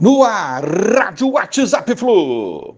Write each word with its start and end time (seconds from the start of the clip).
No 0.00 0.24
ar, 0.24 0.64
Rádio 0.64 1.30
WhatsApp 1.30 1.94
Flu. 1.94 2.76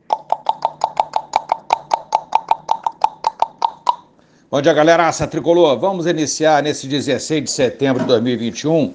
Bom 4.51 4.61
dia, 4.61 4.75
galera. 4.75 5.09
Aça 5.09 5.27
Tricolor. 5.27 5.79
Vamos 5.79 6.05
iniciar 6.05 6.63
nesse 6.63 6.87
16 6.87 7.45
de 7.45 7.51
setembro 7.51 8.03
de 8.03 8.09
2021, 8.09 8.93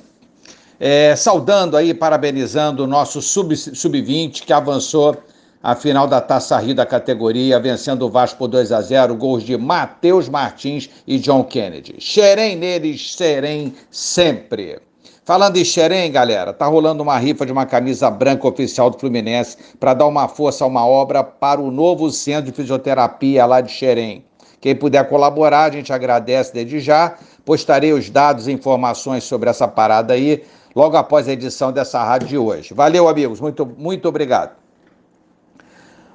é, 0.80 1.16
saudando 1.16 1.76
aí, 1.76 1.96
parabenizando 1.96 2.84
o 2.84 2.88
nosso 2.88 3.24
Sub-20 3.24 3.76
sub 3.76 4.30
que 4.46 4.54
avançou 4.54 5.18
a 5.64 5.76
final 5.76 6.06
da 6.06 6.22
Taça 6.22 6.60
Rio 6.60 6.76
da 6.76 6.86
categoria, 6.86 7.60
vencendo 7.60 8.04
o 8.04 8.10
Vasco 8.10 8.38
por 8.38 8.48
2 8.48 8.72
a 8.72 8.82
0, 8.82 9.16
gols 9.16 9.42
de 9.42 9.58
Matheus 9.58 10.30
Martins 10.30 10.92
e 11.08 11.18
John 11.18 11.44
Kennedy. 11.44 11.96
Xerém 12.00 12.56
neles, 12.56 13.16
serem 13.16 13.74
sempre. 13.90 14.80
Falando 15.24 15.58
em 15.58 15.64
Xerém, 15.64 16.12
galera, 16.12 16.52
tá 16.52 16.66
rolando 16.66 17.04
uma 17.04 17.16
rifa 17.16 17.46
de 17.46 17.52
uma 17.52 17.66
camisa 17.66 18.10
branca 18.10 18.48
oficial 18.48 18.90
do 18.90 18.98
Fluminense 18.98 19.56
para 19.80 19.94
dar 19.94 20.08
uma 20.08 20.28
força 20.28 20.64
a 20.64 20.68
uma 20.68 20.86
obra 20.86 21.24
para 21.24 21.62
o 21.62 21.70
novo 21.70 22.10
centro 22.10 22.50
de 22.50 22.52
fisioterapia 22.52 23.46
lá 23.46 23.62
de 23.62 23.72
Xerém. 23.72 24.26
Quem 24.60 24.76
puder 24.76 25.08
colaborar, 25.08 25.66
a 25.66 25.72
gente 25.72 25.94
agradece 25.94 26.52
desde 26.52 26.80
já. 26.80 27.16
Postarei 27.46 27.94
os 27.94 28.10
dados 28.10 28.48
e 28.48 28.52
informações 28.52 29.24
sobre 29.24 29.48
essa 29.48 29.68
parada 29.68 30.16
aí 30.16 30.44
logo 30.76 30.98
após 30.98 31.28
a 31.28 31.34
edição 31.34 31.72
dessa 31.72 32.04
rádio 32.04 32.28
de 32.28 32.38
hoje. 32.38 32.74
Valeu, 32.74 33.08
amigos. 33.08 33.40
Muito, 33.40 33.64
muito 33.78 34.08
obrigado. 34.08 34.61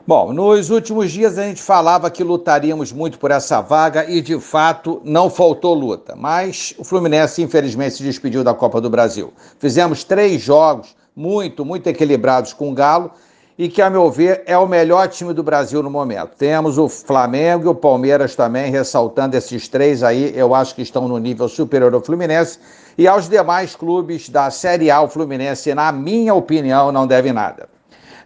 Bom, 0.08 0.32
nos 0.32 0.70
últimos 0.70 1.10
dias 1.10 1.36
a 1.36 1.42
gente 1.42 1.60
falava 1.60 2.08
que 2.08 2.22
lutaríamos 2.22 2.92
muito 2.92 3.18
por 3.18 3.32
essa 3.32 3.60
vaga 3.60 4.08
e 4.08 4.20
de 4.20 4.38
fato 4.38 5.00
não 5.02 5.28
faltou 5.28 5.74
luta. 5.74 6.14
Mas 6.14 6.72
o 6.78 6.84
Fluminense 6.84 7.42
infelizmente 7.42 7.96
se 7.96 8.04
despediu 8.04 8.44
da 8.44 8.54
Copa 8.54 8.80
do 8.80 8.88
Brasil. 8.88 9.32
Fizemos 9.58 10.04
três 10.04 10.40
jogos 10.40 10.94
muito, 11.16 11.64
muito 11.64 11.88
equilibrados 11.88 12.52
com 12.52 12.70
o 12.70 12.72
Galo 12.72 13.10
e 13.58 13.68
que, 13.68 13.82
a 13.82 13.90
meu 13.90 14.08
ver, 14.08 14.44
é 14.46 14.56
o 14.56 14.68
melhor 14.68 15.08
time 15.08 15.34
do 15.34 15.42
Brasil 15.42 15.82
no 15.82 15.90
momento. 15.90 16.36
Temos 16.36 16.78
o 16.78 16.88
Flamengo 16.88 17.64
e 17.64 17.68
o 17.68 17.74
Palmeiras 17.74 18.36
também, 18.36 18.70
ressaltando 18.70 19.36
esses 19.36 19.66
três 19.66 20.04
aí, 20.04 20.32
eu 20.36 20.54
acho 20.54 20.72
que 20.76 20.82
estão 20.82 21.08
no 21.08 21.18
nível 21.18 21.48
superior 21.48 21.92
ao 21.92 22.00
Fluminense. 22.00 22.60
E 22.96 23.08
aos 23.08 23.28
demais 23.28 23.74
clubes 23.74 24.28
da 24.28 24.52
Série 24.52 24.88
A, 24.88 25.00
o 25.02 25.08
Fluminense, 25.08 25.74
na 25.74 25.90
minha 25.90 26.32
opinião, 26.32 26.92
não 26.92 27.08
deve 27.08 27.32
nada. 27.32 27.74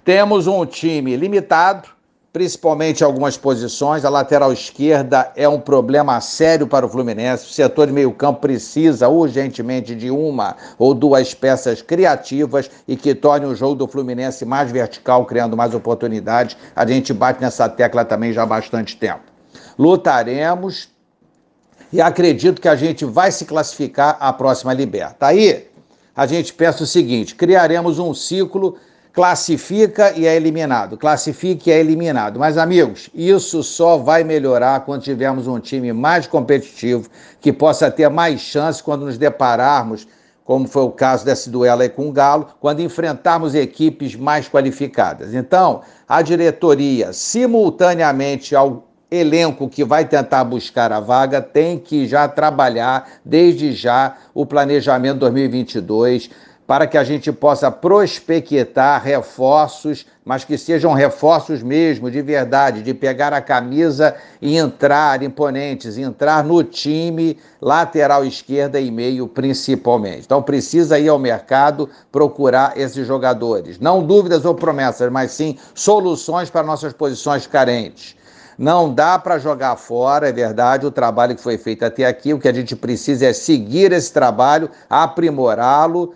Temos 0.04 0.46
um 0.46 0.64
time 0.64 1.14
limitado, 1.14 1.88
principalmente 2.32 3.04
algumas 3.04 3.36
posições. 3.36 4.04
A 4.04 4.08
lateral 4.08 4.52
esquerda 4.52 5.30
é 5.36 5.46
um 5.46 5.60
problema 5.60 6.18
sério 6.20 6.66
para 6.66 6.86
o 6.86 6.88
Fluminense. 6.88 7.44
O 7.44 7.52
setor 7.52 7.86
de 7.86 7.92
meio-campo 7.92 8.40
precisa 8.40 9.08
urgentemente 9.08 9.94
de 9.94 10.10
uma 10.10 10.56
ou 10.78 10.94
duas 10.94 11.34
peças 11.34 11.82
criativas 11.82 12.70
e 12.88 12.96
que 12.96 13.14
torne 13.14 13.44
o 13.44 13.54
jogo 13.54 13.74
do 13.74 13.86
Fluminense 13.86 14.44
mais 14.46 14.70
vertical, 14.70 15.26
criando 15.26 15.56
mais 15.56 15.74
oportunidades. 15.74 16.56
A 16.74 16.86
gente 16.86 17.12
bate 17.12 17.40
nessa 17.40 17.68
tecla 17.68 18.04
também 18.04 18.32
já 18.32 18.44
há 18.44 18.46
bastante 18.46 18.96
tempo. 18.96 19.24
Lutaremos 19.78 20.88
e 21.92 22.00
acredito 22.00 22.60
que 22.60 22.68
a 22.68 22.76
gente 22.76 23.04
vai 23.04 23.30
se 23.30 23.44
classificar 23.44 24.16
à 24.18 24.32
próxima 24.32 24.72
liberta. 24.72 25.26
Aí 25.26 25.68
a 26.16 26.26
gente 26.26 26.54
pensa 26.54 26.84
o 26.84 26.86
seguinte: 26.86 27.34
criaremos 27.34 27.98
um 27.98 28.14
ciclo 28.14 28.76
classifica 29.12 30.12
e 30.16 30.26
é 30.26 30.36
eliminado, 30.36 30.96
classifica 30.96 31.70
e 31.70 31.72
é 31.72 31.80
eliminado. 31.80 32.38
Mas, 32.38 32.56
amigos, 32.56 33.10
isso 33.14 33.62
só 33.62 33.96
vai 33.96 34.22
melhorar 34.22 34.80
quando 34.80 35.02
tivermos 35.02 35.46
um 35.46 35.58
time 35.58 35.92
mais 35.92 36.26
competitivo, 36.26 37.08
que 37.40 37.52
possa 37.52 37.90
ter 37.90 38.08
mais 38.08 38.40
chance 38.40 38.82
quando 38.82 39.06
nos 39.06 39.18
depararmos, 39.18 40.06
como 40.44 40.66
foi 40.66 40.82
o 40.82 40.90
caso 40.90 41.24
desse 41.24 41.50
duelo 41.50 41.82
aí 41.82 41.88
com 41.88 42.08
o 42.08 42.12
Galo, 42.12 42.48
quando 42.60 42.80
enfrentarmos 42.80 43.54
equipes 43.54 44.14
mais 44.16 44.48
qualificadas. 44.48 45.34
Então, 45.34 45.82
a 46.08 46.22
diretoria, 46.22 47.12
simultaneamente 47.12 48.54
ao 48.54 48.88
elenco 49.10 49.68
que 49.68 49.84
vai 49.84 50.04
tentar 50.04 50.44
buscar 50.44 50.92
a 50.92 51.00
vaga 51.00 51.40
tem 51.40 51.76
que 51.78 52.06
já 52.06 52.28
trabalhar 52.28 53.10
desde 53.24 53.72
já 53.72 54.16
o 54.32 54.46
planejamento 54.46 55.18
2022 55.18 56.30
para 56.70 56.86
que 56.86 56.96
a 56.96 57.02
gente 57.02 57.32
possa 57.32 57.68
prospectar 57.68 59.02
reforços, 59.02 60.06
mas 60.24 60.44
que 60.44 60.56
sejam 60.56 60.92
reforços 60.92 61.64
mesmo, 61.64 62.08
de 62.08 62.22
verdade, 62.22 62.80
de 62.84 62.94
pegar 62.94 63.32
a 63.32 63.40
camisa 63.40 64.14
e 64.40 64.56
entrar 64.56 65.20
imponentes, 65.20 65.98
entrar 65.98 66.44
no 66.44 66.62
time 66.62 67.36
lateral 67.60 68.24
esquerda 68.24 68.78
e 68.78 68.88
meio 68.88 69.26
principalmente. 69.26 70.22
Então 70.26 70.40
precisa 70.40 70.96
ir 70.96 71.08
ao 71.08 71.18
mercado 71.18 71.90
procurar 72.12 72.78
esses 72.78 73.04
jogadores. 73.04 73.80
Não 73.80 74.06
dúvidas 74.06 74.44
ou 74.44 74.54
promessas, 74.54 75.10
mas 75.10 75.32
sim 75.32 75.58
soluções 75.74 76.50
para 76.50 76.62
nossas 76.62 76.92
posições 76.92 77.48
carentes. 77.48 78.14
Não 78.56 78.94
dá 78.94 79.18
para 79.18 79.40
jogar 79.40 79.74
fora, 79.74 80.28
é 80.28 80.32
verdade, 80.32 80.86
o 80.86 80.90
trabalho 80.92 81.34
que 81.34 81.42
foi 81.42 81.58
feito 81.58 81.84
até 81.84 82.04
aqui. 82.04 82.32
O 82.32 82.38
que 82.38 82.46
a 82.46 82.52
gente 82.52 82.76
precisa 82.76 83.26
é 83.26 83.32
seguir 83.32 83.90
esse 83.90 84.12
trabalho, 84.12 84.70
aprimorá-lo 84.88 86.14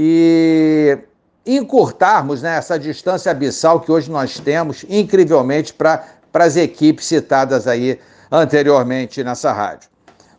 e 0.00 0.96
encurtarmos 1.44 2.40
né, 2.40 2.56
essa 2.56 2.78
distância 2.78 3.32
abissal 3.32 3.80
que 3.80 3.90
hoje 3.90 4.08
nós 4.08 4.38
temos, 4.38 4.84
incrivelmente, 4.88 5.74
para 5.74 6.04
as 6.34 6.56
equipes 6.56 7.06
citadas 7.06 7.66
aí 7.66 7.98
anteriormente 8.30 9.24
nessa 9.24 9.52
rádio. 9.52 9.90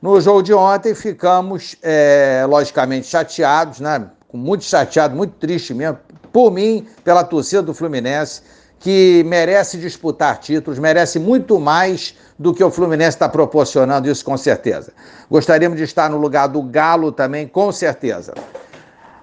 No 0.02 0.22
jogo 0.22 0.42
de 0.42 0.54
ontem 0.54 0.96
ficamos, 0.96 1.76
é, 1.84 2.46
logicamente, 2.48 3.08
chateados, 3.08 3.82
né? 3.82 4.06
Muito 4.32 4.64
chateado, 4.64 5.14
muito 5.14 5.34
triste 5.34 5.74
mesmo, 5.74 6.00
por 6.32 6.52
mim, 6.52 6.88
pela 7.04 7.26
torcida 7.26 7.62
do 7.62 7.74
Fluminense, 7.74 8.42
que 8.80 9.26
merece 9.28 9.78
disputar 9.78 10.38
títulos, 10.38 10.80
merece 10.80 11.20
muito 11.20 11.60
mais 11.60 12.16
do 12.38 12.54
que 12.54 12.64
o 12.64 12.72
Fluminense 12.72 13.18
está 13.18 13.28
proporcionando, 13.28 14.10
isso 14.10 14.24
com 14.24 14.38
certeza. 14.38 14.94
Gostaríamos 15.30 15.78
de 15.78 15.84
estar 15.84 16.10
no 16.10 16.18
lugar 16.18 16.48
do 16.48 16.64
Galo 16.64 17.12
também, 17.12 17.46
com 17.46 17.74
certeza. 17.74 18.34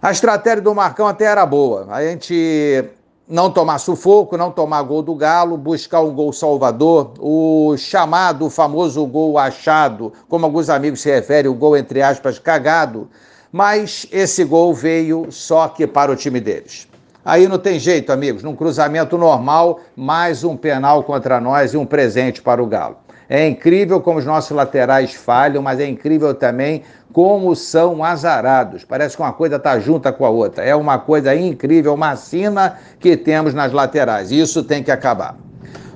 A 0.07 0.13
estratégia 0.13 0.63
do 0.63 0.73
Marcão 0.73 1.09
até 1.09 1.25
era 1.25 1.45
boa. 1.45 1.89
A 1.91 2.01
gente 2.01 2.85
não 3.29 3.51
tomar 3.51 3.79
sufoco, 3.79 4.37
não 4.37 4.53
tomar 4.53 4.81
gol 4.85 5.03
do 5.03 5.17
Galo, 5.17 5.57
buscar 5.57 6.01
um 6.01 6.15
gol 6.15 6.33
salvador, 6.33 7.15
o 7.19 7.77
chamado, 7.77 8.47
o 8.47 8.51
famoso 8.51 9.05
gol 9.05 9.37
achado, 9.37 10.13
como 10.29 10.47
alguns 10.47 10.71
amigos 10.71 11.01
se 11.01 11.11
referem, 11.11 11.51
o 11.51 11.55
gol 11.55 11.77
entre 11.77 12.03
aspas 12.03 12.39
cagado, 12.39 13.11
mas 13.51 14.07
esse 14.13 14.45
gol 14.45 14.73
veio 14.73 15.27
só 15.33 15.67
que 15.67 15.89
para 15.89 16.13
o 16.13 16.15
time 16.15 16.39
deles. 16.39 16.87
Aí 17.25 17.49
não 17.49 17.59
tem 17.59 17.77
jeito, 17.77 18.13
amigos, 18.13 18.45
num 18.45 18.55
cruzamento 18.55 19.19
normal, 19.19 19.81
mais 19.97 20.45
um 20.45 20.57
penal 20.57 21.03
contra 21.03 21.41
nós 21.41 21.75
e 21.75 21.77
um 21.77 21.85
presente 21.85 22.41
para 22.41 22.63
o 22.63 22.67
Galo. 22.67 22.99
É 23.29 23.47
incrível 23.47 24.01
como 24.01 24.19
os 24.19 24.25
nossos 24.25 24.51
laterais 24.51 25.15
falham, 25.15 25.63
mas 25.63 25.81
é 25.81 25.87
incrível 25.87 26.33
também 26.35 26.83
como 27.13 27.57
são 27.57 28.05
azarados. 28.05 28.85
Parece 28.85 29.17
que 29.17 29.23
uma 29.23 29.33
coisa 29.33 29.57
está 29.57 29.79
junta 29.81 30.13
com 30.13 30.25
a 30.25 30.31
outra. 30.31 30.65
É 30.65 30.77
uma 30.77 30.99
coisa 30.99 31.35
incrível, 31.35 31.95
uma 31.95 32.15
sina 32.15 32.79
que 33.01 33.17
temos 33.17 33.53
nas 33.53 33.73
laterais. 33.73 34.31
Isso 34.31 34.63
tem 34.63 34.83
que 34.83 34.91
acabar. 34.91 35.37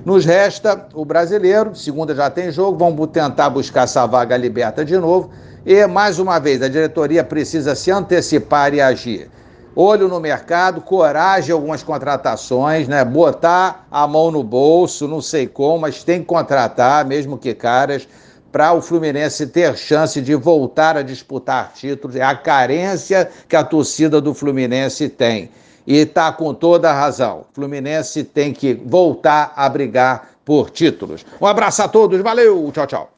Nos 0.03 0.25
resta 0.25 0.87
o 0.93 1.05
brasileiro, 1.05 1.75
segunda 1.75 2.15
já 2.15 2.29
tem 2.29 2.51
jogo, 2.51 2.77
vamos 2.77 3.07
tentar 3.11 3.49
buscar 3.49 3.83
essa 3.83 4.05
vaga 4.05 4.35
liberta 4.35 4.83
de 4.83 4.97
novo. 4.97 5.29
E, 5.65 5.85
mais 5.85 6.17
uma 6.17 6.39
vez, 6.39 6.61
a 6.61 6.67
diretoria 6.67 7.23
precisa 7.23 7.75
se 7.75 7.91
antecipar 7.91 8.73
e 8.73 8.81
agir 8.81 9.29
olho 9.75 10.07
no 10.07 10.19
mercado, 10.19 10.81
coragem 10.81 11.51
algumas 11.51 11.83
contratações, 11.83 12.87
né? 12.87 13.03
Botar 13.03 13.87
a 13.89 14.07
mão 14.07 14.31
no 14.31 14.43
bolso, 14.43 15.07
não 15.07 15.21
sei 15.21 15.47
como, 15.47 15.79
mas 15.79 16.03
tem 16.03 16.19
que 16.19 16.25
contratar, 16.25 17.05
mesmo 17.05 17.37
que 17.37 17.53
caras, 17.53 18.07
para 18.51 18.73
o 18.73 18.81
Fluminense 18.81 19.47
ter 19.47 19.77
chance 19.77 20.21
de 20.21 20.35
voltar 20.35 20.97
a 20.97 21.01
disputar 21.01 21.71
títulos. 21.73 22.15
É 22.15 22.21
a 22.21 22.35
carência 22.35 23.29
que 23.47 23.55
a 23.55 23.63
torcida 23.63 24.19
do 24.19 24.33
Fluminense 24.33 25.07
tem. 25.07 25.49
E 25.87 25.97
está 25.97 26.31
com 26.31 26.53
toda 26.53 26.91
a 26.91 26.93
razão. 26.93 27.45
Fluminense 27.53 28.23
tem 28.23 28.53
que 28.53 28.73
voltar 28.73 29.53
a 29.55 29.67
brigar 29.67 30.31
por 30.45 30.69
títulos. 30.69 31.25
Um 31.39 31.45
abraço 31.45 31.81
a 31.81 31.87
todos, 31.87 32.19
valeu, 32.21 32.69
tchau, 32.73 32.87
tchau. 32.87 33.09